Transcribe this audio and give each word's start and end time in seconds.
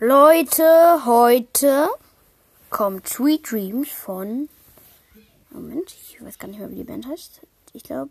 Leute, 0.00 1.04
heute 1.06 1.88
kommt 2.70 3.08
Sweet 3.08 3.50
Dreams 3.50 3.88
von. 3.90 4.48
Moment, 5.50 5.90
ich 5.90 6.24
weiß 6.24 6.38
gar 6.38 6.46
nicht 6.46 6.60
mehr, 6.60 6.70
wie 6.70 6.76
die 6.76 6.84
Band 6.84 7.04
heißt. 7.08 7.40
Ich 7.72 7.82
glaube. 7.82 8.10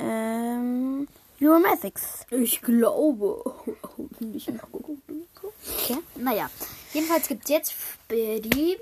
Ähm. 0.00 1.06
Euromathics. 1.40 2.26
Ich 2.30 2.60
glaube. 2.60 3.54
Nicht. 4.18 4.50
Okay. 4.50 5.98
Naja, 6.16 6.50
jedenfalls 6.92 7.28
gibt 7.28 7.44
es 7.44 7.50
jetzt 7.50 7.74
äh, 8.08 8.40
die 8.40 8.76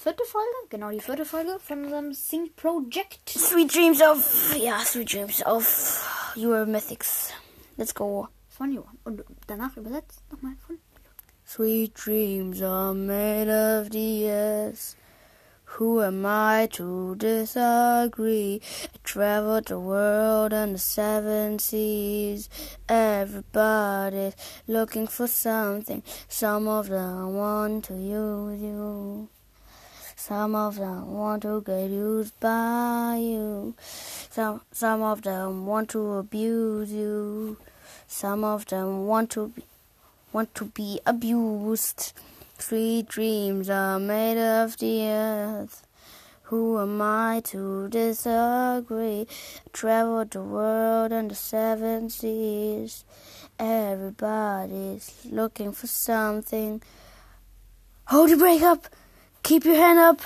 vierte 0.00 0.22
Folge, 0.26 0.48
genau 0.70 0.90
die 0.90 1.00
vierte 1.00 1.24
Folge 1.24 1.58
von 1.58 1.86
unserem 1.86 2.12
Sing 2.12 2.52
Project. 2.54 3.30
Sweet 3.30 3.74
Dreams 3.74 4.00
of. 4.00 4.54
Ja, 4.56 4.78
Sweet 4.78 5.12
Dreams 5.12 5.44
of 5.44 6.34
Euromathics. 6.36 7.32
Let's 7.76 7.92
go. 7.92 8.28
Von 8.48 8.70
Johann. 8.70 8.96
Und 9.02 9.24
danach 9.48 9.76
übersetzt 9.76 10.20
nochmal 10.30 10.52
von. 10.64 10.78
Sweet 11.48 11.94
dreams 11.94 12.60
are 12.60 12.92
made 12.92 13.48
of 13.48 13.90
the. 13.90 14.96
Who 15.64 16.02
am 16.02 16.26
I 16.26 16.68
to 16.72 17.14
disagree? 17.14 18.60
I 18.82 18.98
traveled 19.04 19.66
the 19.66 19.78
world 19.78 20.52
and 20.52 20.74
the 20.74 20.78
seven 20.78 21.60
seas. 21.60 22.50
Everybody's 22.88 24.34
looking 24.66 25.06
for 25.06 25.28
something. 25.28 26.02
Some 26.28 26.66
of 26.66 26.88
them 26.88 27.34
want 27.36 27.84
to 27.84 27.94
use 27.94 28.60
you. 28.60 29.28
Some 30.16 30.56
of 30.56 30.74
them 30.74 31.14
want 31.14 31.42
to 31.42 31.62
get 31.62 31.90
used 31.90 32.38
by 32.40 33.18
you. 33.22 33.76
Some 34.30 34.62
some 34.72 35.00
of 35.00 35.22
them 35.22 35.64
want 35.64 35.90
to 35.90 36.14
abuse 36.14 36.90
you. 36.90 37.56
Some 38.08 38.42
of 38.42 38.66
them 38.66 39.06
want 39.06 39.30
to 39.30 39.48
be 39.48 39.62
want 40.36 40.54
to 40.54 40.66
be 40.66 41.00
abused. 41.06 42.12
Sweet 42.58 43.08
dreams 43.08 43.70
are 43.70 43.98
made 43.98 44.36
of 44.36 44.76
the 44.76 45.06
earth. 45.06 45.86
Who 46.48 46.78
am 46.78 47.00
I 47.00 47.40
to 47.46 47.88
disagree? 47.88 49.22
I 49.22 49.68
traveled 49.72 50.32
the 50.32 50.42
world 50.42 51.10
and 51.12 51.30
the 51.30 51.34
seven 51.34 52.10
seas. 52.10 53.06
Everybody's 53.58 55.10
looking 55.24 55.72
for 55.72 55.86
something. 55.86 56.82
Hold 58.08 58.28
your 58.28 58.38
break 58.38 58.60
up. 58.60 58.88
Keep 59.42 59.64
your 59.64 59.76
hand 59.76 59.98
up. 59.98 60.20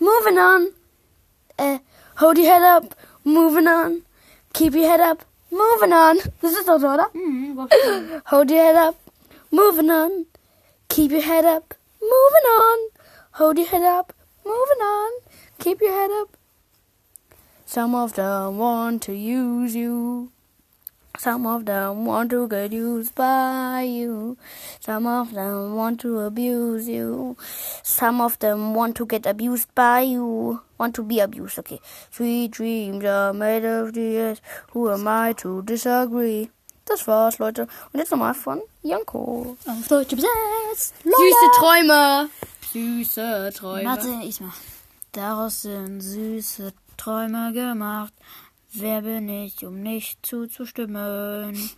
Moving 0.00 0.38
on. 0.38 0.72
Uh, 1.56 1.78
hold 2.16 2.36
your 2.36 2.52
head 2.52 2.62
up. 2.62 2.96
Moving 3.22 3.68
on. 3.68 4.02
Keep 4.54 4.74
your 4.74 4.88
head 4.90 5.00
up. 5.00 5.24
Moving 5.52 5.92
on. 5.92 6.18
Das 6.40 6.52
ist 6.52 6.66
doch 6.66 6.80
so, 6.80 6.88
oder? 6.88 7.08
Hold 8.26 8.50
your 8.50 8.60
head 8.60 8.76
up. 8.76 9.01
Moving 9.54 9.90
on. 9.90 10.24
Keep 10.88 11.10
your 11.10 11.20
head 11.20 11.44
up. 11.44 11.74
Moving 12.00 12.46
on. 12.50 12.88
Hold 13.32 13.58
your 13.58 13.66
head 13.66 13.82
up. 13.82 14.14
Moving 14.46 14.80
on. 14.80 15.12
Keep 15.58 15.82
your 15.82 15.92
head 15.92 16.10
up. 16.10 16.38
Some 17.66 17.94
of 17.94 18.14
them 18.14 18.56
want 18.56 19.02
to 19.02 19.12
use 19.12 19.76
you. 19.76 20.32
Some 21.18 21.46
of 21.46 21.66
them 21.66 22.06
want 22.06 22.30
to 22.30 22.48
get 22.48 22.72
used 22.72 23.14
by 23.14 23.82
you. 23.82 24.38
Some 24.80 25.06
of 25.06 25.34
them 25.34 25.74
want 25.76 26.00
to 26.00 26.20
abuse 26.20 26.88
you. 26.88 27.36
Some 27.82 28.22
of 28.22 28.38
them 28.38 28.72
want 28.72 28.96
to 28.96 29.04
get 29.04 29.26
abused 29.26 29.74
by 29.74 30.00
you. 30.00 30.62
Want 30.78 30.94
to 30.94 31.02
be 31.02 31.20
abused, 31.20 31.58
okay. 31.58 31.80
Sweet 32.10 32.52
dreams 32.52 33.04
are 33.04 33.34
made 33.34 33.66
of 33.66 33.92
the 33.92 34.16
earth. 34.16 34.40
Who 34.70 34.90
am 34.90 35.06
I 35.06 35.34
to 35.44 35.60
disagree? 35.62 36.48
Das 36.86 37.06
war's, 37.06 37.38
Leute. 37.38 37.68
Und 37.92 38.00
jetzt 38.00 38.10
nochmal 38.10 38.34
von 38.34 38.60
Janko. 38.82 39.56
Auf 39.66 39.88
Deutsch 39.88 40.12
übersetzt. 40.12 40.94
Süße 41.04 41.50
Träume. 41.58 42.28
Süße 42.72 43.52
Träume. 43.54 43.88
Warte, 43.88 44.20
ich 44.24 44.40
mach. 44.40 44.56
Daraus 45.12 45.62
sind 45.62 46.00
süße 46.00 46.72
Träume 46.96 47.52
gemacht. 47.52 48.12
Wer 48.72 49.02
bin 49.02 49.28
ich, 49.28 49.64
um 49.64 49.82
nicht 49.82 50.24
zuzustimmen? 50.24 51.70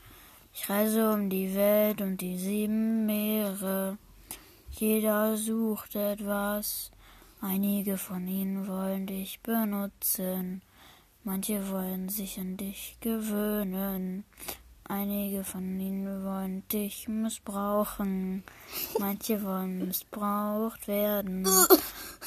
Ich 0.54 0.70
reise 0.70 1.10
um 1.12 1.28
die 1.28 1.54
Welt 1.54 2.00
und 2.00 2.18
die 2.18 2.38
sieben 2.38 3.06
Meere. 3.06 3.98
Jeder 4.70 5.36
sucht 5.36 5.96
etwas. 5.96 6.92
Einige 7.40 7.98
von 7.98 8.26
ihnen 8.28 8.68
wollen 8.68 9.06
dich 9.06 9.40
benutzen. 9.40 10.62
Manche 11.24 11.70
wollen 11.70 12.08
sich 12.08 12.38
an 12.38 12.56
dich 12.56 12.96
gewöhnen. 13.00 14.24
Einige 14.86 15.44
von 15.44 15.80
ihnen 15.80 16.24
wollen 16.24 16.68
dich 16.68 17.08
missbrauchen. 17.08 18.44
Manche 18.98 19.42
wollen 19.42 19.86
missbraucht 19.86 20.86
werden. 20.88 21.48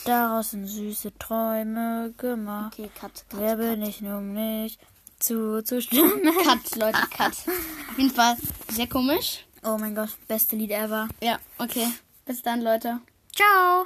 Daraus 0.05 0.51
sind 0.51 0.65
süße 0.65 1.17
Träume 1.19 2.13
gemacht. 2.17 2.73
Okay, 2.73 2.89
cut, 2.99 3.13
cut, 3.29 3.39
Wer 3.39 3.57
bin 3.57 3.83
ich 3.83 4.01
nur, 4.01 4.17
um 4.17 4.33
nicht 4.33 4.79
zuzustimmen? 5.19 6.21
Cut, 6.43 6.75
Leute, 6.75 6.99
cut. 7.15 7.33
Auf 7.33 7.97
jeden 7.97 8.11
Fall 8.11 8.37
sehr 8.69 8.87
komisch. 8.87 9.45
Oh 9.63 9.77
mein 9.79 9.95
Gott, 9.95 10.09
beste 10.27 10.55
Lied 10.55 10.71
ever. 10.71 11.07
Ja, 11.21 11.39
okay. 11.57 11.87
Bis 12.25 12.41
dann, 12.41 12.61
Leute. 12.61 12.99
Ciao! 13.35 13.67